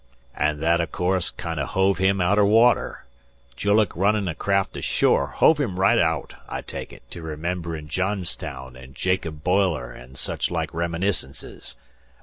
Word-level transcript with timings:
"An' 0.33 0.61
that, 0.61 0.81
o' 0.81 0.87
course, 0.87 1.29
kinder 1.29 1.63
hove 1.67 1.99
him 1.99 2.21
outer 2.21 2.43
water, 2.43 3.05
julluk 3.55 3.95
runnin' 3.95 4.27
a 4.27 4.33
craft 4.33 4.75
ashore; 4.75 5.27
hove 5.27 5.59
him 5.59 5.79
right 5.79 5.99
aout, 5.99 6.33
I 6.49 6.61
take 6.61 6.91
it, 6.91 7.03
to 7.11 7.21
rememberin' 7.21 7.87
Johnstown 7.87 8.75
an' 8.75 8.95
Jacob 8.95 9.43
Boiler 9.43 9.93
an' 9.93 10.15
such 10.15 10.49
like 10.49 10.73
reminiscences. 10.73 11.75